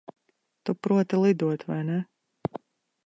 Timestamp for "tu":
0.63-0.73